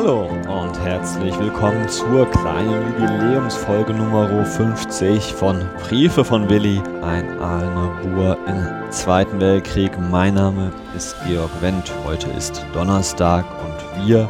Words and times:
Hallo 0.00 0.30
und 0.46 0.78
herzlich 0.78 1.36
willkommen 1.40 1.88
zur 1.88 2.30
kleinen 2.30 2.94
Jubiläumsfolge 3.00 3.92
Nummer 3.92 4.44
50 4.44 5.34
von 5.34 5.68
Briefe 5.80 6.24
von 6.24 6.48
Willi, 6.48 6.80
ein 7.02 7.28
Aalner 7.40 8.36
im 8.46 8.92
Zweiten 8.92 9.40
Weltkrieg. 9.40 9.90
Mein 9.98 10.34
Name 10.34 10.70
ist 10.96 11.16
Georg 11.26 11.50
Wendt. 11.60 11.92
Heute 12.04 12.30
ist 12.30 12.64
Donnerstag 12.72 13.44
und 13.64 14.06
wir 14.06 14.28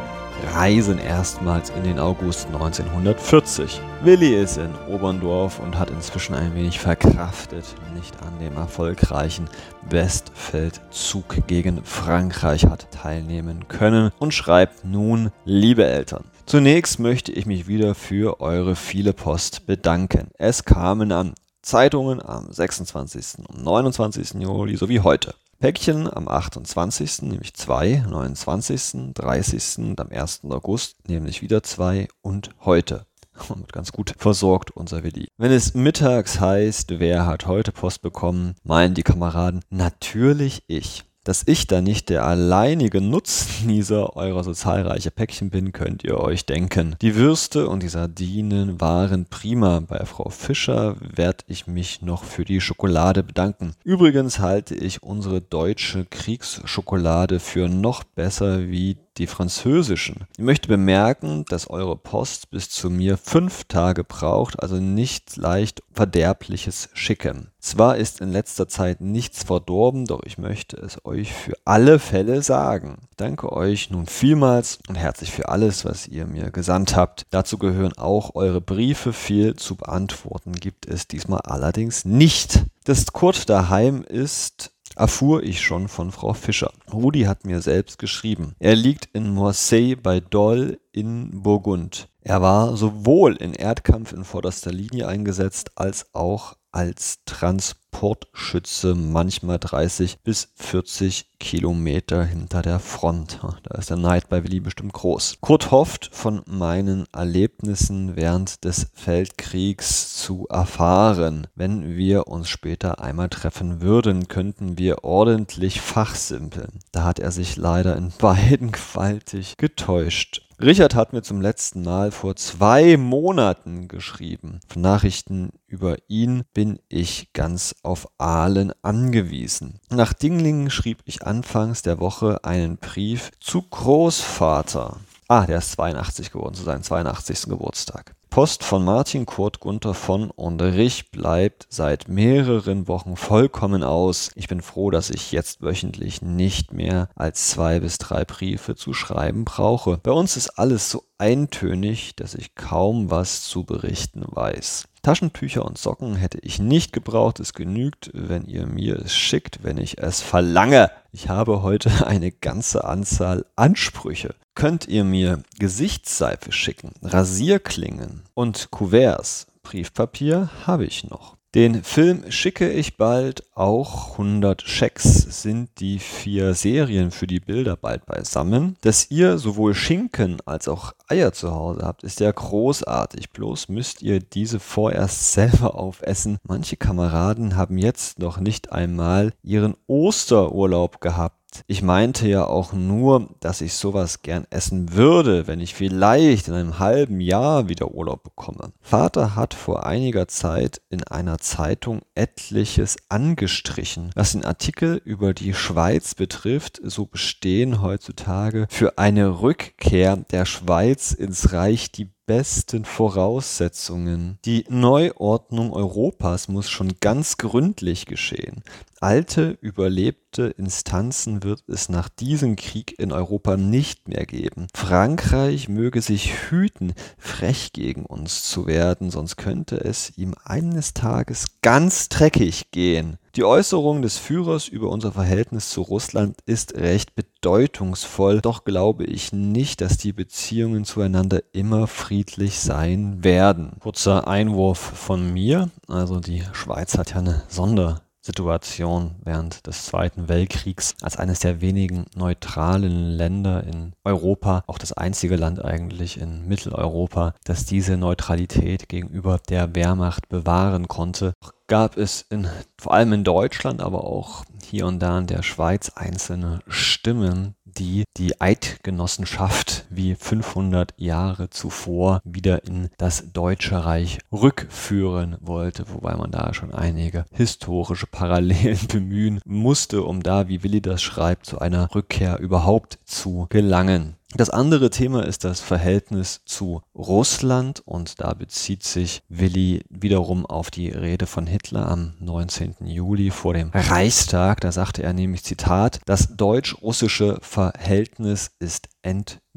reisen 0.53 0.99
erstmals 0.99 1.69
in 1.69 1.83
den 1.83 1.99
August 1.99 2.47
1940. 2.47 3.81
Willi 4.03 4.35
ist 4.35 4.57
in 4.57 4.73
Oberndorf 4.87 5.59
und 5.59 5.77
hat 5.77 5.89
inzwischen 5.89 6.35
ein 6.35 6.55
wenig 6.55 6.79
verkraftet, 6.79 7.65
nicht 7.95 8.15
an 8.21 8.39
dem 8.39 8.55
erfolgreichen 8.55 9.49
Westfeldzug 9.89 11.47
gegen 11.47 11.83
Frankreich 11.83 12.65
hat 12.65 12.91
teilnehmen 12.91 13.67
können 13.67 14.11
und 14.19 14.33
schreibt 14.33 14.85
nun, 14.85 15.31
liebe 15.45 15.85
Eltern, 15.85 16.25
Zunächst 16.49 16.97
möchte 16.97 17.31
ich 17.31 17.45
mich 17.45 17.67
wieder 17.67 17.93
für 17.93 18.41
eure 18.41 18.75
viele 18.75 19.13
Post 19.13 19.67
bedanken. 19.67 20.31
Es 20.39 20.65
kamen 20.65 21.11
an 21.11 21.35
Zeitungen 21.61 22.25
am 22.25 22.51
26. 22.51 23.47
und 23.47 23.63
29. 23.63 24.41
Juli 24.41 24.75
sowie 24.75 25.01
heute. 25.01 25.35
Päckchen 25.59 26.11
am 26.11 26.29
28., 26.29 27.23
nämlich 27.23 27.53
zwei, 27.53 28.01
29., 28.07 29.13
30. 29.13 29.77
und 29.79 29.99
am 29.99 30.09
1. 30.09 30.41
August, 30.45 30.95
nämlich 31.09 31.41
wieder 31.41 31.63
zwei 31.63 32.07
und 32.21 32.51
heute. 32.61 33.05
Und 33.49 33.71
ganz 33.71 33.93
gut 33.93 34.15
versorgt 34.17 34.71
unser 34.71 35.03
Willi. 35.03 35.29
Wenn 35.37 35.51
es 35.53 35.73
mittags 35.73 36.41
heißt, 36.41 36.99
wer 36.99 37.25
hat 37.25 37.45
heute 37.45 37.71
Post 37.71 38.01
bekommen, 38.01 38.55
meinen 38.63 38.95
die 38.95 39.03
Kameraden 39.03 39.63
natürlich 39.69 40.63
ich. 40.67 41.08
Dass 41.29 41.43
ich 41.45 41.67
da 41.67 41.79
nicht 41.79 42.09
der 42.09 42.25
alleinige 42.25 43.01
Nutznießer 43.01 44.15
eurer 44.17 44.43
so 44.43 44.51
zahlreichen 44.51 45.11
Päckchen 45.11 45.51
bin, 45.51 45.73
könnt 45.73 46.03
ihr 46.03 46.17
euch 46.17 46.47
denken. 46.47 46.95
Die 47.03 47.13
Würste 47.13 47.69
und 47.69 47.83
die 47.83 47.87
Sardinen 47.87 48.81
waren 48.81 49.25
prima. 49.25 49.79
Bei 49.79 50.05
Frau 50.05 50.29
Fischer 50.29 50.95
werde 50.99 51.43
ich 51.45 51.67
mich 51.67 52.01
noch 52.01 52.23
für 52.23 52.45
die 52.45 52.59
Schokolade 52.59 53.21
bedanken. 53.21 53.75
Übrigens 53.83 54.39
halte 54.39 54.73
ich 54.73 55.03
unsere 55.03 55.39
deutsche 55.39 56.03
Kriegsschokolade 56.05 57.39
für 57.39 57.69
noch 57.69 58.03
besser 58.03 58.67
wie 58.67 58.97
die 59.19 59.27
französischen. 59.27 60.25
Ich 60.37 60.43
möchte 60.43 60.67
bemerken, 60.67 61.45
dass 61.49 61.69
eure 61.69 61.97
Post 61.97 62.49
bis 62.49 62.69
zu 62.69 62.89
mir 62.89 63.17
fünf 63.17 63.65
Tage 63.65 64.03
braucht, 64.03 64.61
also 64.61 64.77
nicht 64.77 65.37
leicht 65.37 65.83
verderbliches 65.93 66.89
Schicken. 66.93 67.51
Zwar 67.59 67.97
ist 67.97 68.21
in 68.21 68.31
letzter 68.31 68.69
Zeit 68.69 69.01
nichts 69.01 69.43
verdorben, 69.43 70.05
doch 70.05 70.23
ich 70.23 70.37
möchte 70.37 70.77
es 70.77 71.03
euch 71.05 71.33
für 71.33 71.53
alle 71.65 71.99
Fälle 71.99 72.41
sagen. 72.41 73.09
Danke 73.17 73.51
euch 73.51 73.89
nun 73.89 74.05
vielmals 74.05 74.79
und 74.87 74.95
herzlich 74.95 75.31
für 75.31 75.49
alles, 75.49 75.83
was 75.83 76.07
ihr 76.07 76.25
mir 76.25 76.51
gesandt 76.51 76.95
habt. 76.95 77.25
Dazu 77.31 77.57
gehören 77.57 77.93
auch 77.97 78.33
eure 78.35 78.61
Briefe. 78.61 79.11
Viel 79.11 79.57
zu 79.57 79.75
beantworten 79.75 80.53
gibt 80.53 80.87
es 80.87 81.07
diesmal 81.07 81.41
allerdings 81.41 82.05
nicht. 82.05 82.63
Dass 82.85 83.11
Kurt 83.11 83.49
daheim 83.49 84.03
ist, 84.03 84.71
erfuhr 84.99 85.43
ich 85.43 85.61
schon 85.61 85.87
von 85.87 86.11
Frau 86.11 86.33
Fischer. 86.33 86.71
Rudi 86.91 87.21
hat 87.21 87.45
mir 87.45 87.61
selbst 87.61 87.99
geschrieben. 87.99 88.53
Er 88.59 88.75
liegt 88.75 89.07
in 89.13 89.33
Marseille 89.33 89.95
bei 89.95 90.19
Dole 90.19 90.79
in 90.91 91.41
Burgund. 91.41 92.09
Er 92.21 92.41
war 92.41 92.75
sowohl 92.75 93.35
in 93.37 93.53
Erdkampf 93.53 94.11
in 94.11 94.25
vorderster 94.25 94.71
Linie 94.71 95.07
eingesetzt 95.07 95.71
als 95.75 96.13
auch 96.13 96.55
als 96.71 97.19
Transportschütze 97.25 98.95
manchmal 98.95 99.59
30 99.59 100.19
bis 100.19 100.49
40 100.55 101.29
Kilometer 101.39 102.23
hinter 102.23 102.61
der 102.61 102.79
Front. 102.79 103.39
Da 103.63 103.77
ist 103.77 103.89
der 103.89 103.97
Neid 103.97 104.29
bei 104.29 104.43
Willi 104.43 104.59
bestimmt 104.59 104.93
groß. 104.93 105.37
Kurt 105.41 105.71
hofft, 105.71 106.09
von 106.11 106.43
meinen 106.45 107.05
Erlebnissen 107.13 108.15
während 108.15 108.63
des 108.65 108.87
Feldkriegs 108.93 110.15
zu 110.15 110.47
erfahren. 110.49 111.47
Wenn 111.55 111.95
wir 111.95 112.27
uns 112.27 112.49
später 112.49 113.01
einmal 113.01 113.29
treffen 113.29 113.81
würden, 113.81 114.27
könnten 114.27 114.77
wir 114.77 115.03
ordentlich 115.03 115.81
fachsimpeln. 115.81 116.79
Da 116.91 117.03
hat 117.05 117.19
er 117.19 117.31
sich 117.31 117.55
leider 117.55 117.95
in 117.95 118.11
beiden 118.19 118.71
gewaltig 118.71 119.57
getäuscht. 119.57 120.48
Richard 120.61 120.93
hat 120.93 121.13
mir 121.13 121.21
zum 121.21 121.39
letzten 121.39 121.83
Mal 121.83 122.11
vor 122.11 122.35
zwei 122.35 122.97
Monaten 122.97 123.87
geschrieben. 123.87 124.59
Für 124.67 124.81
Nachrichten 124.81 125.51
über 125.67 125.95
ihn 126.09 126.43
bin 126.53 126.79
ich 126.89 127.31
ganz 127.31 127.75
auf 127.81 128.09
Aalen 128.17 128.73
angewiesen. 128.81 129.79
Nach 129.89 130.11
Dinglingen 130.11 130.69
schrieb 130.69 130.99
ich 131.05 131.25
anfangs 131.25 131.81
der 131.81 132.01
Woche 132.01 132.43
einen 132.43 132.75
Brief 132.75 133.31
zu 133.39 133.61
Großvater. 133.61 134.97
Ah, 135.29 135.45
der 135.45 135.59
ist 135.59 135.71
82 135.71 136.29
geworden, 136.29 136.55
zu 136.55 136.63
seinem 136.63 136.83
82. 136.83 137.43
Geburtstag. 137.43 138.15
Post 138.29 138.63
von 138.63 138.85
Martin 138.85 139.25
Kurt 139.25 139.59
Gunther 139.59 139.95
von 139.95 140.29
Onderich 140.29 141.09
bleibt 141.09 141.65
seit 141.69 142.07
mehreren 142.07 142.87
Wochen 142.87 143.15
vollkommen 143.15 143.83
aus. 143.83 144.29
Ich 144.35 144.47
bin 144.47 144.61
froh, 144.61 144.91
dass 144.91 145.09
ich 145.09 145.31
jetzt 145.31 145.63
wöchentlich 145.63 146.21
nicht 146.21 146.71
mehr 146.71 147.09
als 147.15 147.49
zwei 147.49 147.79
bis 147.79 147.97
drei 147.97 148.25
Briefe 148.25 148.75
zu 148.75 148.93
schreiben 148.93 149.45
brauche. 149.45 149.97
Bei 149.97 150.11
uns 150.11 150.37
ist 150.37 150.59
alles 150.59 150.91
so 150.91 151.05
eintönig, 151.17 152.15
dass 152.15 152.35
ich 152.35 152.53
kaum 152.53 153.09
was 153.09 153.41
zu 153.41 153.63
berichten 153.63 154.23
weiß. 154.27 154.85
Taschentücher 155.01 155.65
und 155.65 155.77
Socken 155.77 156.15
hätte 156.15 156.39
ich 156.39 156.59
nicht 156.59 156.93
gebraucht. 156.93 157.39
Es 157.39 157.53
genügt, 157.53 158.11
wenn 158.13 158.45
ihr 158.45 158.65
mir 158.65 158.97
es 158.97 159.15
schickt, 159.15 159.63
wenn 159.63 159.77
ich 159.77 159.97
es 159.97 160.21
verlange. 160.21 160.91
Ich 161.11 161.29
habe 161.29 161.61
heute 161.63 161.89
eine 162.07 162.31
ganze 162.31 162.83
Anzahl 162.83 163.45
Ansprüche 163.55 164.35
könnt 164.59 164.89
ihr 164.89 165.05
mir 165.05 165.41
Gesichtsseife 165.57 166.51
schicken, 166.51 166.91
Rasierklingen 167.01 168.23
und 168.33 168.71
Kuverts. 168.71 169.47
Briefpapier 169.63 170.49
habe 170.67 170.85
ich 170.85 171.09
noch. 171.09 171.38
Den 171.55 171.83
Film 171.83 172.29
schicke 172.29 172.69
ich 172.69 172.95
bald, 172.95 173.43
auch 173.55 174.11
100 174.11 174.61
Schecks 174.61 175.41
sind 175.41 175.79
die 175.79 175.97
vier 175.97 176.53
Serien 176.53 177.09
für 177.09 177.25
die 177.25 177.39
Bilder 177.39 177.75
bald 177.75 178.05
beisammen. 178.05 178.77
Dass 178.81 179.09
ihr 179.09 179.39
sowohl 179.39 179.73
Schinken 179.73 180.37
als 180.45 180.67
auch 180.67 180.93
Eier 181.07 181.33
zu 181.33 181.49
Hause 181.49 181.81
habt, 181.83 182.03
ist 182.03 182.19
ja 182.19 182.31
großartig. 182.31 183.31
Bloß 183.31 183.67
müsst 183.69 184.03
ihr 184.03 184.19
diese 184.19 184.59
vorerst 184.59 185.33
selber 185.33 185.73
aufessen. 185.73 186.37
Manche 186.43 186.77
Kameraden 186.77 187.55
haben 187.55 187.79
jetzt 187.79 188.19
noch 188.19 188.39
nicht 188.39 188.71
einmal 188.71 189.33
ihren 189.41 189.75
Osterurlaub 189.87 191.01
gehabt. 191.01 191.38
Ich 191.67 191.81
meinte 191.81 192.27
ja 192.27 192.45
auch 192.45 192.73
nur, 192.73 193.29
dass 193.39 193.61
ich 193.61 193.73
sowas 193.73 194.21
gern 194.21 194.45
essen 194.49 194.93
würde, 194.93 195.47
wenn 195.47 195.59
ich 195.59 195.75
vielleicht 195.75 196.47
in 196.47 196.53
einem 196.53 196.79
halben 196.79 197.21
Jahr 197.21 197.69
wieder 197.69 197.91
Urlaub 197.91 198.23
bekomme. 198.23 198.71
Vater 198.81 199.35
hat 199.35 199.53
vor 199.53 199.85
einiger 199.85 200.27
Zeit 200.27 200.81
in 200.89 201.03
einer 201.03 201.37
Zeitung 201.39 202.01
etliches 202.15 202.97
angestrichen. 203.09 204.11
Was 204.15 204.33
den 204.33 204.45
Artikel 204.45 205.01
über 205.03 205.33
die 205.33 205.53
Schweiz 205.53 206.15
betrifft, 206.15 206.79
so 206.83 207.05
bestehen 207.05 207.81
heutzutage 207.81 208.67
für 208.69 208.97
eine 208.97 209.41
Rückkehr 209.41 210.17
der 210.17 210.45
Schweiz 210.45 211.11
ins 211.11 211.53
Reich 211.53 211.91
die 211.91 212.09
besten 212.29 212.85
Voraussetzungen. 212.85 214.37
Die 214.45 214.63
Neuordnung 214.69 215.73
Europas 215.73 216.47
muss 216.47 216.69
schon 216.69 216.93
ganz 216.99 217.37
gründlich 217.37 218.05
geschehen. 218.05 218.61
Alte, 218.99 219.57
überlebte 219.61 220.43
Instanzen 220.43 221.41
wird 221.41 221.63
es 221.67 221.89
nach 221.89 222.07
diesem 222.07 222.55
Krieg 222.55 222.93
in 222.99 223.11
Europa 223.11 223.57
nicht 223.57 224.07
mehr 224.07 224.27
geben. 224.27 224.67
Frankreich 224.75 225.69
möge 225.69 226.03
sich 226.03 226.51
hüten, 226.51 226.93
frech 227.17 227.73
gegen 227.73 228.05
uns 228.05 228.43
zu 228.43 228.67
werden, 228.67 229.09
sonst 229.09 229.37
könnte 229.37 229.77
es 229.77 230.15
ihm 230.15 230.35
eines 230.43 230.93
Tages 230.93 231.45
ganz 231.63 232.09
dreckig 232.09 232.69
gehen. 232.69 233.17
Die 233.39 233.45
Äußerung 233.45 234.01
des 234.01 234.17
Führers 234.17 234.67
über 234.67 234.89
unser 234.89 235.13
Verhältnis 235.13 235.69
zu 235.69 235.81
Russland 235.81 236.35
ist 236.45 236.75
recht 236.75 237.15
bedeutungsvoll, 237.15 238.41
doch 238.41 238.65
glaube 238.65 239.05
ich 239.05 239.31
nicht, 239.31 239.79
dass 239.79 239.97
die 239.97 240.11
Beziehungen 240.11 240.83
zueinander 240.83 241.39
immer 241.53 241.87
friedlich 241.87 242.59
sein 242.59 243.23
werden. 243.23 243.77
Kurzer 243.79 244.27
Einwurf 244.27 244.77
von 244.79 245.31
mir, 245.31 245.69
also 245.87 246.19
die 246.19 246.43
Schweiz 246.51 246.97
hat 246.97 247.11
ja 247.11 247.19
eine 247.19 247.43
Sonder 247.47 248.01
Situation 248.29 249.15
während 249.23 249.65
des 249.65 249.87
Zweiten 249.87 250.29
Weltkriegs 250.29 250.93
als 251.01 251.17
eines 251.17 251.39
der 251.39 251.61
wenigen 251.61 252.05
neutralen 252.15 253.09
Länder 253.09 253.63
in 253.63 253.93
Europa, 254.03 254.63
auch 254.67 254.77
das 254.77 254.93
einzige 254.93 255.35
Land 255.35 255.65
eigentlich 255.65 256.21
in 256.21 256.47
Mitteleuropa, 256.47 257.33
das 257.43 257.65
diese 257.65 257.97
Neutralität 257.97 258.87
gegenüber 258.87 259.39
der 259.49 259.73
Wehrmacht 259.73 260.29
bewahren 260.29 260.87
konnte, 260.87 261.33
gab 261.65 261.97
es 261.97 262.23
in, 262.29 262.47
vor 262.79 262.93
allem 262.93 263.13
in 263.13 263.23
Deutschland, 263.23 263.81
aber 263.81 264.03
auch 264.03 264.43
hier 264.63 264.85
und 264.85 264.99
da 264.99 265.17
in 265.17 265.25
der 265.25 265.41
Schweiz 265.41 265.89
einzelne 265.95 266.59
Stimmen, 266.67 267.55
die 267.79 268.03
die 268.17 268.41
Eidgenossenschaft 268.41 269.85
wie 269.89 270.15
500 270.15 270.93
Jahre 270.97 271.49
zuvor 271.49 272.21
wieder 272.25 272.65
in 272.65 272.89
das 272.97 273.31
Deutsche 273.31 273.85
Reich 273.85 274.19
rückführen 274.31 275.37
wollte, 275.39 275.85
wobei 275.93 276.15
man 276.15 276.31
da 276.31 276.53
schon 276.53 276.73
einige 276.73 277.25
historische 277.31 278.07
Parallelen 278.07 278.87
bemühen 278.91 279.39
musste, 279.45 280.03
um 280.03 280.21
da, 280.21 280.47
wie 280.49 280.63
Willi 280.63 280.81
das 280.81 281.01
schreibt, 281.01 281.45
zu 281.45 281.59
einer 281.59 281.95
Rückkehr 281.95 282.39
überhaupt 282.39 282.99
zu 283.05 283.47
gelangen. 283.49 284.18
Das 284.35 284.51
andere 284.51 284.91
Thema 284.91 285.25
ist 285.25 285.43
das 285.43 285.59
Verhältnis 285.59 286.41
zu 286.45 286.83
Russland 286.93 287.81
und 287.85 288.21
da 288.21 288.35
bezieht 288.35 288.83
sich 288.83 289.23
Willi 289.27 289.81
wiederum 289.89 290.45
auf 290.45 290.69
die 290.69 290.89
Rede 290.89 291.25
von 291.25 291.47
Hitler 291.47 291.89
am 291.89 292.13
19. 292.19 292.75
Juli 292.85 293.31
vor 293.31 293.55
dem 293.55 293.71
Reichstag. 293.73 294.61
Da 294.61 294.71
sagte 294.71 295.01
er 295.01 295.13
nämlich 295.13 295.43
Zitat, 295.43 295.99
das 296.05 296.35
deutsch-russische 296.35 297.39
Verhältnis 297.41 298.51
ist 298.59 298.89
endgültig 299.01 299.48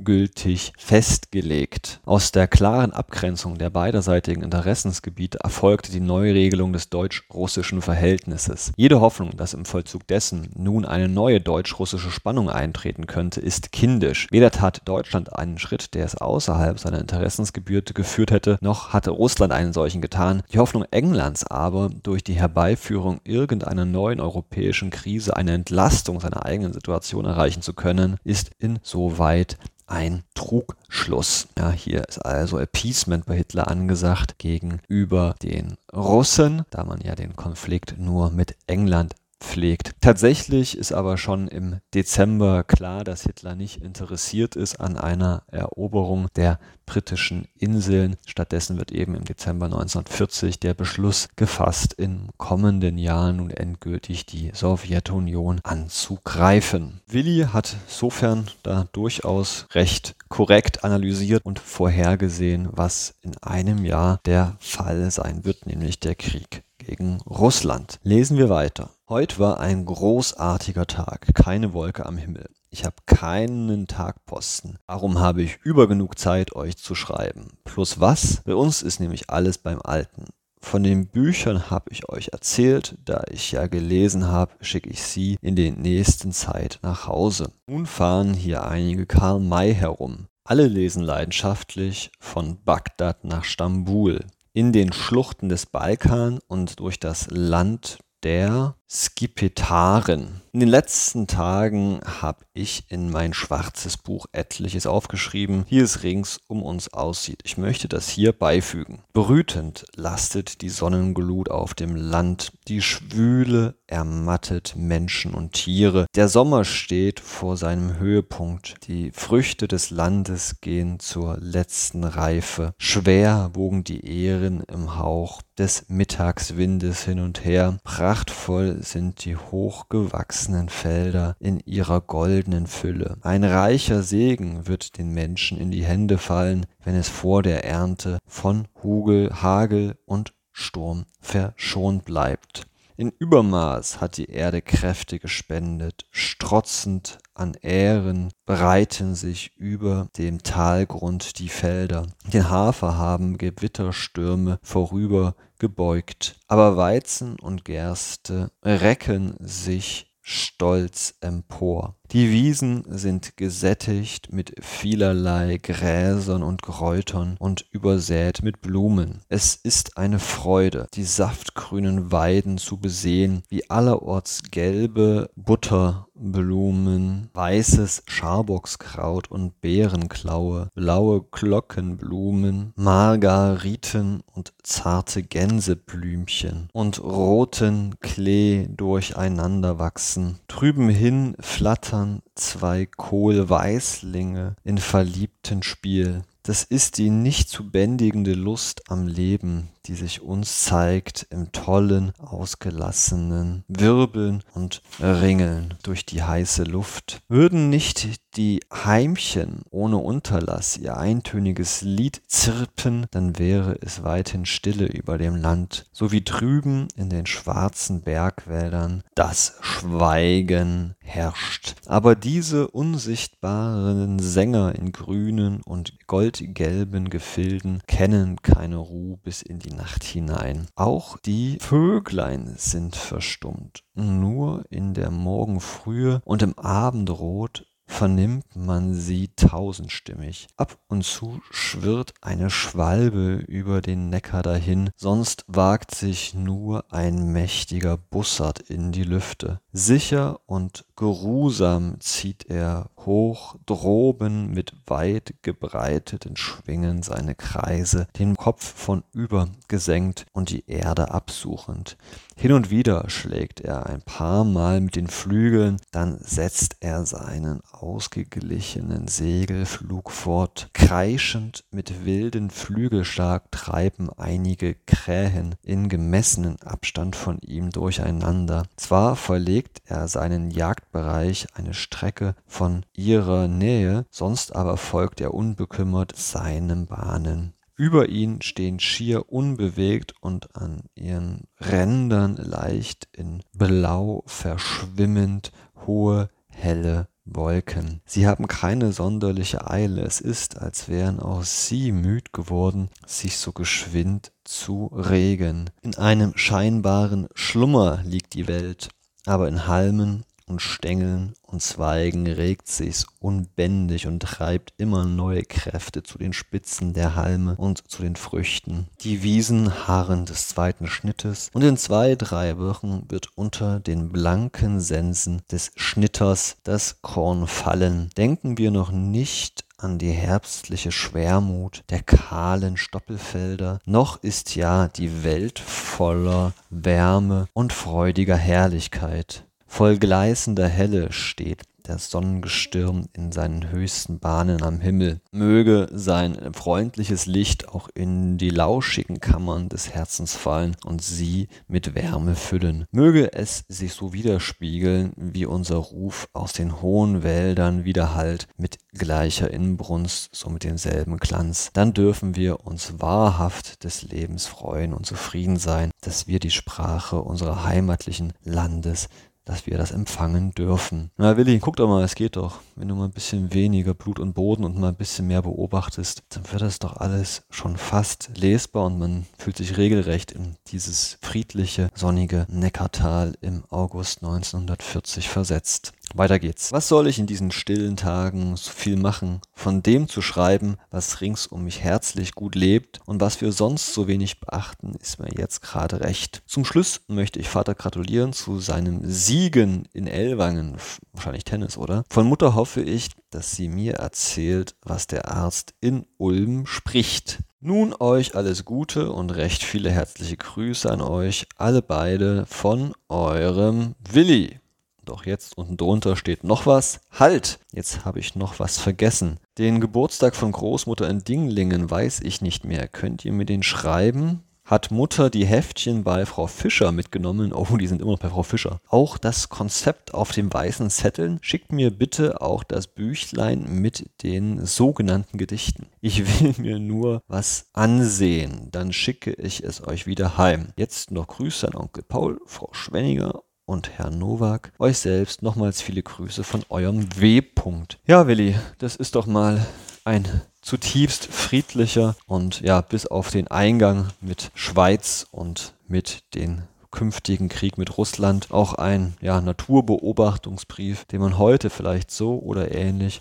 festgelegt. 0.77 2.01
Aus 2.05 2.33
der 2.33 2.49
klaren 2.49 2.93
Abgrenzung 2.93 3.59
der 3.59 3.71
beiderseitigen 3.71 4.43
Interessensgebiete 4.43 5.39
erfolgte 5.43 5.93
die 5.93 6.01
Neuregelung 6.01 6.73
des 6.73 6.91
deutsch-russischen 6.91 7.83
Verhältnisses. 7.83 8.73
Jede 8.77 9.01
Hoffnung, 9.01 9.37
dass 9.37 9.55
im 9.55 9.65
Vollzug 9.65 10.07
dessen 10.07 10.49
nun 10.57 10.85
eine 10.85 11.09
neue 11.09 11.41
deutsch-russische 11.41 12.11
Spannung 12.11 12.51
eintreten 12.51 13.07
könnte, 13.07 13.41
ist 13.41 13.73
kindisch. 13.73 14.27
Weder 14.31 14.51
tat 14.51 14.83
Deutschland 14.85 15.37
einen 15.37 15.59
Schritt, 15.59 15.95
der 15.95 16.05
es 16.05 16.17
außerhalb 16.17 16.79
seiner 16.79 17.01
Interessensgebiete 17.01 17.95
geführt 17.95 18.31
hätte, 18.31 18.59
noch 18.61 18.93
hatte 18.93 19.11
Russland 19.11 19.53
einen 19.53 19.73
solchen 19.73 20.01
getan. 20.01 20.43
Die 20.53 20.59
Hoffnung 20.59 20.85
Englands 20.91 21.47
aber, 21.47 21.91
durch 22.03 22.25
die 22.25 22.35
Herbeiführung 22.35 23.21
irgendeiner 23.25 23.85
neuen 23.85 24.21
europäischen 24.21 24.91
Krise 24.91 25.37
eine 25.37 25.53
Entlastung 25.53 26.21
seiner 26.21 26.45
eigenen 26.45 26.73
Situation 26.73 27.25
erreichen 27.25 27.63
zu 27.63 27.73
können, 27.73 28.17
ist 28.25 28.51
insoweit 28.59 29.57
ein 29.93 30.25
Trugschluss. 30.35 31.49
Ja, 31.59 31.71
hier 31.71 32.09
ist 32.09 32.19
also 32.19 32.59
Appeasement 32.59 33.27
bei 33.27 33.37
Hitler 33.37 33.69
angesagt 33.69 34.39
gegenüber 34.39 35.35
den 35.43 35.77
Russen, 35.95 36.63
da 36.71 36.85
man 36.85 37.03
ja 37.03 37.15
den 37.15 37.37
Konflikt 37.37 37.99
nur 37.99 38.31
mit 38.31 38.57
England 38.67 39.15
pflegt. 39.43 39.93
Tatsächlich 40.01 40.79
ist 40.79 40.93
aber 40.93 41.17
schon 41.17 41.49
im 41.49 41.81
Dezember 41.95 42.65
klar, 42.65 43.05
dass 43.05 43.25
Hitler 43.25 43.55
nicht 43.55 43.83
interessiert 43.83 44.57
ist 44.57 44.81
an 44.81 44.97
einer 44.97 45.43
Eroberung 45.49 46.29
der 46.37 46.59
britischen 46.87 47.49
Inseln. 47.59 48.17
Stattdessen 48.27 48.79
wird 48.79 48.93
eben 48.93 49.15
im 49.15 49.25
Dezember 49.25 49.67
1940 49.67 50.61
der 50.61 50.75
Beschluss 50.75 51.29
gefasst, 51.37 51.95
im 51.95 52.29
kommenden 52.37 52.99
Jahr 52.99 53.33
nun 53.33 53.51
endgültig 53.51 54.27
die 54.27 54.51
Sowjetunion 54.55 55.61
anzugreifen. 55.63 57.01
Willi 57.07 57.47
hat 57.53 57.77
sofern 57.87 58.47
da 58.63 58.87
durchaus 58.93 59.67
recht 59.73 60.17
korrekt 60.29 60.85
analysiert 60.85 61.45
und 61.45 61.59
vorhergesehen, 61.59 62.69
was 62.71 63.15
in 63.23 63.37
einem 63.39 63.85
Jahr 63.85 64.21
der 64.25 64.57
Fall 64.61 65.11
sein 65.11 65.45
wird, 65.45 65.67
nämlich 65.67 66.01
der 66.01 66.15
Krieg 66.15 66.63
gegen 66.83 67.21
Russland. 67.23 67.99
Lesen 68.03 68.37
wir 68.37 68.49
weiter. 68.49 68.91
Heute 69.09 69.39
war 69.39 69.61
ein 69.61 69.85
großartiger 69.85 70.87
Tag, 70.87 71.35
keine 71.35 71.73
Wolke 71.73 72.07
am 72.07 72.17
Himmel. 72.17 72.49
Ich 72.71 72.85
habe 72.85 72.97
keinen 73.07 73.87
Tagposten. 73.87 74.79
Darum 74.87 75.21
habe 75.21 75.43
ich 75.43 75.59
übergenug 75.63 76.19
Zeit, 76.19 76.57
euch 76.57 76.77
zu 76.79 76.95
schreiben. 76.95 77.59
Plus 77.65 78.01
was? 78.01 78.41
Bei 78.47 78.55
uns 78.55 78.83
ist 78.83 79.01
nämlich 79.01 79.29
alles 79.29 79.59
beim 79.59 79.81
Alten. 79.83 80.25
Von 80.65 80.85
den 80.85 81.09
Büchern 81.09 81.71
habe 81.71 81.91
ich 81.91 82.09
euch 82.09 82.29
erzählt, 82.29 82.97
da 83.05 83.25
ich 83.31 83.53
ja 83.53 83.67
gelesen 83.67 84.29
habe, 84.29 84.53
schicke 84.61 84.89
ich 84.89 85.03
sie 85.03 85.37
in 85.43 85.57
der 85.57 85.73
nächsten 85.73 86.33
Zeit 86.33 86.79
nach 86.83 87.07
Hause. 87.07 87.53
Nun 87.67 87.85
fahren 87.85 88.33
hier 88.33 88.65
einige 88.65 89.05
Karl 89.05 89.41
May 89.41 89.75
herum. 89.75 90.29
Alle 90.45 90.69
lesen 90.69 91.03
leidenschaftlich 91.03 92.11
von 92.21 92.63
Bagdad 92.65 93.25
nach 93.25 93.45
Stambul. 93.45 94.25
In 94.55 94.73
den 94.73 94.93
Schluchten 94.93 95.49
des 95.49 95.65
Balkan 95.65 96.39
und 96.47 96.79
durch 96.79 97.01
das 97.01 97.29
Land 97.31 98.01
der 98.23 98.77
Skipetaren. 98.95 100.43
In 100.55 100.61
den 100.61 100.69
letzten 100.69 101.27
Tagen 101.27 102.01
habe 102.05 102.45
ich 102.53 102.85
in 102.91 103.11
mein 103.11 103.33
schwarzes 103.33 103.97
Buch 103.97 104.27
etliches 104.33 104.87
aufgeschrieben, 104.87 105.65
wie 105.71 105.79
es 105.79 106.03
rings 106.03 106.41
um 106.47 106.63
uns 106.63 106.93
aussieht. 106.93 107.41
Ich 107.45 107.57
möchte 107.57 107.89
das 107.89 108.11
hier 108.11 108.35
beifügen. 108.35 109.03
Brütend 109.15 109.87
lastet 109.97 110.61
die 110.61 110.69
Sonnenglut 110.69 111.51
auf 111.51 111.73
dem 111.73 111.97
Land, 111.97 112.53
die 112.69 112.83
Schwüle 112.83 113.77
ermattet 113.87 114.75
Menschen 114.77 115.33
und 115.33 115.53
Tiere. 115.53 116.05
Der 116.15 116.29
Sommer 116.29 116.67
steht 116.67 117.21
vor 117.21 117.57
seinem 117.57 117.99
Höhepunkt, 117.99 118.87
die 118.89 119.11
Früchte 119.11 119.69
des 119.69 119.89
Landes 119.89 120.61
gehen 120.61 120.99
zur 121.01 121.39
letzten 121.41 122.05
Reife. 122.05 122.75
Schwer 122.77 123.53
wogen 123.55 123.85
die 123.85 124.05
Ähren 124.05 124.63
im 124.71 124.99
Hauch 124.99 125.41
des 125.57 125.87
Mittagswindes 125.89 127.05
hin 127.05 127.21
und 127.21 127.45
her, 127.45 127.79
prachtvoll 127.85 128.82
sind 128.83 129.25
die 129.25 129.37
hochgewachsenen 129.37 130.69
Felder 130.69 131.37
in 131.39 131.61
ihrer 131.61 132.01
goldenen 132.01 132.67
Fülle. 132.67 133.17
Ein 133.23 133.45
reicher 133.45 134.03
Segen 134.03 134.67
wird 134.67 134.99
den 134.99 135.11
Menschen 135.15 135.59
in 135.59 135.71
die 135.71 135.85
Hände 135.85 136.19
fallen, 136.19 136.67
wenn 136.85 136.95
es 136.95 137.09
vor 137.09 137.43
der 137.43 137.65
Ernte 137.65 138.19
von 138.27 138.69
Hugel, 138.83 139.43
Hagel 139.43 139.97
und 140.05 140.35
Sturm 140.53 141.05
verschont 141.21 142.05
bleibt. 142.05 142.67
In 142.97 143.11
Übermaß 143.11 144.01
hat 144.01 144.19
die 144.19 144.31
Erde 144.31 144.61
Kräfte 144.61 145.19
gespendet, 145.19 146.05
strotzend 146.11 147.19
an 147.35 147.55
Ähren 147.63 148.31
breiten 148.45 149.15
sich 149.15 149.57
über 149.57 150.09
dem 150.19 150.43
Talgrund 150.43 151.39
die 151.39 151.49
Felder. 151.49 152.07
Den 152.33 152.51
Hafer 152.51 152.99
haben 152.99 153.39
Gewitterstürme 153.39 154.59
vorüber 154.63 155.35
gebeugt, 155.63 156.41
aber 156.49 156.77
Weizen 156.77 157.39
und 157.39 157.65
Gerste 157.65 158.51
recken 158.65 159.37
sich 159.39 160.13
stolz 160.21 161.15
empor. 161.21 161.95
Die 162.13 162.31
Wiesen 162.31 162.85
sind 162.89 163.39
gesättigt 163.39 164.35
mit 164.35 164.55
vielerlei 164.61 165.57
Gräsern 165.57 166.43
und 166.43 166.61
Kräutern 166.61 167.37
und 167.39 167.65
übersät 167.71 168.43
mit 168.43 168.61
Blumen. 168.61 169.23
Es 169.31 169.55
ist 169.55 169.97
eine 169.97 170.19
Freude, 170.19 170.89
die 170.93 171.05
saftgrünen 171.05 172.13
Weiden 172.13 172.59
zu 172.59 172.77
besehen, 172.77 173.45
wie 173.49 173.71
allerorts 173.71 174.43
gelbe 174.51 175.31
Butterblumen, 175.37 177.31
weißes 177.33 178.03
Scharbockskraut 178.07 179.31
und 179.31 179.63
Beerenklaue, 179.63 180.69
blaue 180.75 181.23
Glockenblumen, 181.31 182.75
Margariten 182.77 184.23
und 184.35 184.53
zarte 184.63 185.23
Gänseblümchen 185.23 186.69
und 186.75 187.03
roten 187.03 187.95
Klee 188.01 188.69
durcheinander 188.69 189.79
wachsen. 189.79 190.41
Drüben 190.53 190.91
hin 190.91 191.35
flattern 191.41 192.21
zwei 192.35 192.85
Kohlweißlinge 192.85 194.55
in 194.65 194.77
verliebten 194.77 195.63
Spiel. 195.63 196.25
Das 196.43 196.63
ist 196.63 196.99
die 196.99 197.09
nicht 197.09 197.49
zu 197.49 197.71
bändigende 197.71 198.35
Lust 198.35 198.91
am 198.91 199.07
Leben, 199.07 199.71
die 199.87 199.95
sich 199.95 200.21
uns 200.21 200.65
zeigt 200.65 201.27
im 201.31 201.53
tollen, 201.53 202.13
ausgelassenen 202.19 203.65
Wirbeln 203.67 204.43
und 204.53 204.83
Ringeln 205.01 205.73
durch 205.85 206.05
die 206.05 206.23
heiße 206.23 206.65
Luft. 206.65 207.23
Würden 207.29 207.71
nicht 207.71 208.22
die 208.37 208.61
Heimchen 208.73 209.63
ohne 209.71 209.99
Unterlass 209.99 210.77
ihr 210.77 210.97
eintöniges 210.97 211.83
Lied 211.83 212.23
zirpen, 212.27 213.07
dann 213.11 213.39
wäre 213.39 213.79
es 213.83 214.03
weithin 214.03 214.47
Stille 214.47 214.87
über 214.87 215.19
dem 215.19 215.37
Land, 215.37 215.87
so 215.93 216.13
wie 216.13 216.23
drüben 216.23 216.89
in 216.97 217.11
den 217.11 217.27
schwarzen 217.27 218.03
Bergwäldern 218.03 219.03
das 219.15 219.57
Schweigen 219.61 220.95
herrscht. 221.01 221.75
Aber 221.87 222.15
diese 222.15 222.69
unsichtbaren 222.69 224.19
Sänger 224.19 224.75
in 224.75 224.93
grünen 224.93 225.61
und 225.63 226.07
goldgelben 226.07 227.11
Gefilden 227.11 227.83
kennen 227.87 228.37
keine 228.43 228.77
Ruhe 228.77 229.19
bis 229.23 229.43
in 229.43 229.59
die 229.59 229.75
Nacht 229.75 230.05
hinein. 230.05 230.67
Auch 230.75 231.19
die 231.19 231.59
Vöglein 231.61 232.55
sind 232.57 232.97
verstummt. 232.97 233.85
Nur 233.95 234.65
in 234.71 234.95
der 234.95 235.11
Morgenfrühe 235.11 236.23
und 236.25 236.43
im 236.43 236.59
Abendrot 236.59 237.67
vernimmt 237.93 238.57
man 238.57 238.95
sie 238.95 239.29
tausendstimmig. 239.37 240.49
Ab 240.57 240.79
und 240.89 241.05
zu 241.05 241.41
schwirrt 241.51 242.15
eine 242.21 242.51
Schwalbe 242.51 243.35
über 243.47 243.81
den 243.81 244.09
Neckar 244.09 244.43
dahin, 244.43 244.91
sonst 244.97 245.45
wagt 245.47 245.95
sich 245.95 246.35
nur 246.35 246.91
ein 246.93 247.33
mächtiger 247.33 247.99
Bussard 247.99 248.59
in 248.59 248.93
die 248.93 249.05
Lüfte. 249.05 249.61
Sicher 249.73 250.41
und 250.47 250.85
geruhsam 250.97 252.01
zieht 252.01 252.47
er 252.49 252.91
hoch 253.07 253.57
droben 253.67 254.53
mit 254.53 254.73
weit 254.87 255.35
gebreiteten 255.43 256.37
Schwingen 256.37 257.03
seine 257.03 257.35
Kreise, 257.35 258.07
den 258.19 258.37
Kopf 258.37 258.65
von 258.65 259.05
über 259.13 259.49
gesenkt 259.69 260.27
und 260.33 260.51
die 260.51 260.65
Erde 260.69 261.11
absuchend. 261.11 261.97
Hin 262.37 262.53
und 262.53 262.71
wieder 262.71 263.09
schlägt 263.09 263.61
er 263.61 263.87
ein 263.87 264.03
paar 264.03 264.45
Mal 264.45 264.81
mit 264.81 264.97
den 264.97 265.07
Flügeln, 265.07 265.77
dann 265.91 266.19
setzt 266.21 266.77
er 266.81 267.07
seinen 267.07 267.61
ausgeglichenen 267.71 269.07
Segelflug 269.07 270.11
fort. 270.11 270.69
Kreischend 270.73 271.65
mit 271.71 272.05
wilden 272.05 272.51
Flügelschlag 272.51 273.51
treiben 273.53 274.11
einige 274.17 274.75
Krähen 274.87 275.55
in 275.63 275.89
gemessenen 275.89 276.61
Abstand 276.63 277.17
von 277.17 277.39
ihm 277.41 277.71
durcheinander. 277.71 278.65
Zwar 278.77 279.17
verlegt 279.17 279.83
er 279.85 280.09
seinen 280.09 280.51
Jagdbereich 280.51 281.47
eine 281.55 281.75
Strecke 281.75 282.35
von 282.47 282.85
ihrer 282.95 283.49
Nähe, 283.49 284.07
sonst 284.11 284.55
aber 284.55 284.77
folgt 284.77 285.21
er 285.21 285.35
unbekümmert 285.35 286.17
seinen 286.17 286.87
Bahnen. 286.87 287.55
Über 287.77 288.09
ihn 288.09 288.43
stehen 288.43 288.79
schier 288.81 289.33
unbewegt 289.33 290.15
und 290.21 290.55
an 290.55 290.83
ihren 290.95 291.49
Rändern 291.59 292.37
leicht 292.37 293.09
in 293.13 293.43
Blau 293.55 294.23
verschwimmend 294.27 295.53
hohe, 295.87 296.29
helle 296.49 297.09
Wolken. 297.25 298.01
Sie 298.05 298.27
haben 298.27 298.47
keine 298.47 298.93
sonderliche 298.93 299.71
Eile, 299.71 300.03
es 300.03 300.21
ist, 300.21 300.59
als 300.59 300.89
wären 300.89 301.21
auch 301.21 301.45
sie 301.45 301.93
müd 301.93 302.33
geworden, 302.33 302.91
sich 303.07 303.39
so 303.39 303.53
geschwind 303.53 304.33
zu 304.45 304.87
regen. 304.87 305.71
In 305.83 305.97
einem 305.97 306.33
scheinbaren 306.37 307.29
Schlummer 307.35 308.03
liegt 308.05 308.35
die 308.35 308.49
Welt, 308.49 308.91
aber 309.25 309.49
in 309.49 309.67
Halmen 309.67 310.25
und 310.53 310.61
Stängeln 310.61 311.33
und 311.47 311.63
Zweigen 311.63 312.27
regt 312.27 312.69
sich's 312.69 313.07
unbändig 313.21 314.07
und 314.07 314.21
treibt 314.21 314.75
immer 314.77 315.07
neue 315.07 315.43
Kräfte 315.45 316.03
zu 316.03 316.19
den 316.19 316.35
Spitzen 316.35 316.93
der 316.93 317.17
Halme 317.17 317.57
und 317.57 317.91
zu 317.91 318.03
den 318.03 318.17
Früchten. 318.17 318.87
Die 319.01 319.23
Wiesen 319.23 319.89
harren 319.89 320.27
des 320.27 320.49
zweiten 320.49 320.87
Schnittes 320.87 321.51
und 321.55 321.63
in 321.63 321.79
zwei, 321.79 322.17
drei 322.17 322.59
Wochen 322.59 323.07
wird 323.09 323.31
unter 323.35 323.81
den 323.81 324.11
blanken 324.11 324.81
Sensen 324.81 325.41
des 325.51 325.73
Schnitters 325.75 326.57
das 326.65 327.01
Korn 327.01 327.47
fallen. 327.47 328.11
Denken 328.17 328.59
wir 328.59 328.71
noch 328.71 328.93
nicht 328.93 329.65
an 329.79 329.99
die 329.99 330.13
herbstliche 330.13 330.93
Schwermut 330.93 331.83
der 331.91 332.03
kahlen 332.03 332.77
Stoppelfelder, 332.77 333.81
noch 333.85 334.23
ist 334.23 334.55
ja 334.55 334.89
die 334.89 335.25
Welt 335.25 335.59
voller 335.59 336.53
Wärme 336.71 337.49
und 337.53 337.73
freudiger 337.73 338.37
Herrlichkeit. 338.37 339.45
Voll 339.73 339.97
gleißender 339.97 340.69
Helle 340.69 341.13
steht 341.13 341.63
der 341.87 341.97
Sonnengestirn 341.97 343.07
in 343.15 343.33
seinen 343.33 343.71
höchsten 343.71 344.19
Bahnen 344.19 344.63
am 344.63 344.81
Himmel. 344.81 345.23
Möge 345.33 345.89
sein 345.91 346.53
freundliches 346.53 347.25
Licht 347.25 347.71
auch 347.71 347.89
in 347.95 348.37
die 348.37 348.51
lauschigen 348.51 349.19
Kammern 349.19 349.71
des 349.71 349.89
Herzens 349.89 350.37
fallen 350.37 350.77
und 350.85 351.03
sie 351.03 351.49
mit 351.69 351.95
Wärme 351.95 352.37
füllen. 352.37 352.85
Möge 352.93 353.33
es 353.33 353.65
sich 353.67 353.95
so 353.95 354.13
widerspiegeln, 354.13 355.15
wie 355.17 355.47
unser 355.47 355.77
Ruf 355.77 356.29
aus 356.35 356.53
den 356.53 356.83
hohen 356.83 357.23
Wäldern 357.23 357.87
widerhallt, 357.87 358.49
mit 358.59 358.77
gleicher 358.93 359.51
Inbrunst, 359.51 360.29
so 360.33 360.51
mit 360.51 360.65
demselben 360.65 361.17
Glanz. 361.17 361.71
Dann 361.73 361.95
dürfen 361.95 362.37
wir 362.37 362.67
uns 362.67 363.01
wahrhaft 363.01 363.85
des 363.85 364.03
Lebens 364.03 364.45
freuen 364.45 364.93
und 364.93 365.07
zufrieden 365.07 365.57
sein, 365.57 365.91
dass 366.03 366.27
wir 366.27 366.41
die 366.41 366.51
Sprache 366.51 367.23
unserer 367.23 367.65
heimatlichen 367.65 368.35
Landes 368.45 369.09
dass 369.45 369.67
wir 369.67 369.79
das 369.79 369.91
empfangen 369.91 370.53
dürfen. 370.53 371.11
Na 371.17 371.37
Willi, 371.37 371.59
guck 371.59 371.77
doch 371.77 371.89
mal, 371.89 372.05
es 372.05 372.15
geht 372.15 372.37
doch. 372.37 372.61
Wenn 372.77 372.89
du 372.89 372.95
mal 372.95 373.07
ein 373.07 373.13
bisschen 373.13 373.53
weniger 373.53 373.95
Blut 373.95 374.19
und 374.19 374.35
Boden 374.35 374.65
und 374.65 374.79
mal 374.79 374.89
ein 374.89 374.97
bisschen 374.97 375.27
mehr 375.27 375.43
beobachtest, 375.43 376.23
dann 376.31 376.51
wird 376.51 376.63
das 376.63 376.79
doch 376.79 376.97
alles 376.97 377.43
schon 377.51 377.77
fast 377.77 378.31
lesbar 378.37 378.87
und 378.87 378.99
man 378.99 379.27
fühlt 379.39 379.57
sich 379.57 379.77
regelrecht 379.77 380.33
in 380.33 380.57
dieses 380.69 381.19
friedliche, 381.23 381.91
sonnige 381.95 382.47
Neckartal 382.49 383.35
im 383.41 383.65
August 383.71 384.23
1940 384.23 385.29
versetzt. 385.29 385.93
Weiter 386.15 386.39
geht's. 386.39 386.73
Was 386.73 386.89
soll 386.89 387.07
ich 387.07 387.19
in 387.19 387.27
diesen 387.27 387.51
stillen 387.51 387.97
Tagen 387.97 388.57
so 388.57 388.71
viel 388.71 388.97
machen? 388.97 389.41
Von 389.53 389.83
dem 389.83 390.09
zu 390.09 390.21
schreiben, 390.23 390.77
was 390.91 391.21
rings 391.21 391.47
um 391.47 391.65
mich 391.65 391.81
herzlich 391.81 392.35
gut 392.35 392.55
lebt 392.55 393.01
und 393.07 393.21
was 393.21 393.41
wir 393.41 393.53
sonst 393.53 393.95
so 393.95 394.09
wenig 394.09 394.41
beachten, 394.41 394.95
ist 395.01 395.19
mir 395.19 395.31
jetzt 395.37 395.63
gerade 395.63 396.01
recht. 396.01 396.43
Zum 396.47 396.65
Schluss 396.65 397.01
möchte 397.09 397.39
ich 397.39 397.49
Vater 397.49 397.75
gratulieren 397.75 398.33
zu 398.33 398.59
seinem 398.61 399.01
Siegen 399.05 399.89
in 399.93 400.07
Ellwangen. 400.07 400.77
Wahrscheinlich 401.13 401.45
Tennis, 401.45 401.77
oder? 401.79 402.05
Von 402.11 402.27
Mutter 402.27 402.55
hoffe 402.55 402.83
ich, 402.83 403.11
dass 403.31 403.53
sie 403.53 403.69
mir 403.69 403.95
erzählt, 403.95 404.75
was 404.83 405.07
der 405.07 405.31
Arzt 405.31 405.75
in 405.81 406.07
Ulm 406.19 406.67
spricht. 406.67 407.39
Nun 407.61 407.95
euch 408.01 408.35
alles 408.35 408.65
Gute 408.65 409.13
und 409.13 409.31
recht 409.31 409.63
viele 409.63 409.91
herzliche 409.91 410.37
Grüße 410.37 410.91
an 410.91 411.01
euch 411.01 411.47
alle 411.57 411.81
beide 411.81 412.45
von 412.47 412.93
eurem 413.09 413.95
Willi. 414.11 414.62
Doch 415.05 415.27
jetzt 415.27 415.59
unten 415.59 415.77
drunter 415.77 416.17
steht 416.17 416.45
noch 416.45 416.67
was. 416.67 417.01
Halt! 417.11 417.59
Jetzt 417.73 418.05
habe 418.05 418.21
ich 418.21 418.37
noch 418.37 418.61
was 418.61 418.79
vergessen. 418.79 419.39
Den 419.59 419.81
Geburtstag 419.81 420.37
von 420.37 420.53
Großmutter 420.53 421.09
in 421.11 421.25
Dinglingen 421.25 421.91
weiß 421.91 422.21
ich 422.21 422.41
nicht 422.41 422.65
mehr. 422.65 422.87
Könnt 422.87 423.25
ihr 423.25 423.33
mir 423.33 423.45
den 423.45 423.63
schreiben? 423.63 424.45
Hat 424.65 424.93
Mutter 424.93 425.29
die 425.29 425.45
Heftchen 425.45 426.05
bei 426.05 426.25
Frau 426.25 426.47
Fischer 426.47 426.93
mitgenommen? 426.93 427.53
Oh, 427.53 427.77
die 427.77 427.89
sind 427.89 428.01
immer 428.01 428.13
noch 428.13 428.21
bei 428.21 428.31
Frau 428.31 428.45
Fischer. 428.45 428.81
Auch 428.89 429.19
das 429.19 429.49
Konzept 429.49 430.15
auf 430.15 430.31
dem 430.31 430.53
weißen 430.53 430.89
Zetteln. 430.89 431.41
Schickt 431.43 431.73
mir 431.73 431.91
bitte 431.91 432.41
auch 432.41 432.63
das 432.63 432.87
Büchlein 432.87 433.67
mit 433.69 434.09
den 434.23 434.65
sogenannten 434.65 435.37
Gedichten. 435.37 435.89
Ich 436.01 436.43
will 436.43 436.55
mir 436.59 436.79
nur 436.79 437.23
was 437.27 437.67
ansehen. 437.73 438.69
Dann 438.71 438.93
schicke 438.93 439.33
ich 439.33 439.65
es 439.65 439.85
euch 439.87 440.07
wieder 440.07 440.39
heim. 440.39 440.69
Jetzt 440.77 441.11
noch 441.11 441.27
Grüße 441.27 441.67
an 441.67 441.75
Onkel 441.75 442.05
Paul, 442.05 442.41
Frau 442.47 442.69
Schwenninger 442.73 443.43
und 443.65 443.91
Herr 443.99 444.11
Nowak. 444.11 444.73
Euch 444.79 444.99
selbst 444.99 445.43
nochmals 445.43 445.81
viele 445.81 446.03
Grüße 446.03 446.45
von 446.45 446.65
eurem 446.69 447.09
W. 447.17 447.41
-Punkt. 447.41 447.97
Ja, 448.07 448.27
Willi, 448.27 448.57
das 448.79 448.97
ist 448.97 449.15
doch 449.15 449.27
mal 449.27 449.67
ein 450.05 450.43
zutiefst 450.61 451.27
friedlicher 451.27 452.17
und 452.27 452.61
ja, 452.61 452.81
bis 452.81 453.07
auf 453.07 453.31
den 453.31 453.49
Eingang 453.49 454.09
mit 454.21 454.51
Schweiz 454.55 455.27
und 455.31 455.75
mit 455.87 456.23
den 456.35 456.63
künftigen 456.91 457.49
Krieg 457.49 457.79
mit 457.79 457.97
Russland 457.99 458.51
auch 458.51 458.75
ein 458.75 459.15
ja, 459.21 459.41
Naturbeobachtungsbrief, 459.41 461.05
den 461.07 461.21
man 461.21 461.39
heute 461.39 461.71
vielleicht 461.71 462.11
so 462.11 462.39
oder 462.39 462.73
ähnlich 462.73 463.19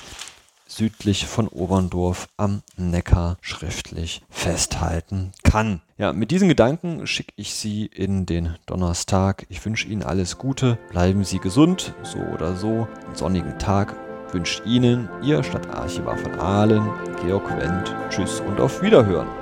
südlich 0.71 1.25
von 1.27 1.47
Oberndorf 1.47 2.27
am 2.37 2.61
Neckar 2.77 3.37
schriftlich 3.41 4.21
festhalten 4.29 5.31
kann. 5.43 5.81
Ja, 5.97 6.13
mit 6.13 6.31
diesen 6.31 6.47
Gedanken 6.47 7.05
schicke 7.05 7.33
ich 7.35 7.53
Sie 7.53 7.85
in 7.85 8.25
den 8.25 8.55
Donnerstag. 8.65 9.45
Ich 9.49 9.63
wünsche 9.65 9.87
Ihnen 9.87 10.03
alles 10.03 10.37
Gute, 10.37 10.77
bleiben 10.89 11.23
Sie 11.23 11.39
gesund, 11.39 11.93
so 12.03 12.19
oder 12.19 12.55
so. 12.55 12.87
Einen 13.05 13.15
sonnigen 13.15 13.59
Tag 13.59 13.95
wünscht 14.31 14.63
Ihnen 14.65 15.09
Ihr 15.21 15.43
Stadtarchivar 15.43 16.17
von 16.17 16.39
Aalen, 16.39 16.89
Georg 17.21 17.49
Wendt. 17.57 17.93
Tschüss 18.09 18.39
und 18.39 18.59
auf 18.59 18.81
Wiederhören. 18.81 19.40